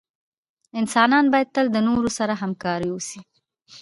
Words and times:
انسانان 0.79 1.25
باید 1.33 1.49
تل 1.55 1.65
دنورو 1.75 2.09
سره 2.17 2.33
همکار 2.41 2.79
اوسې 2.91 3.19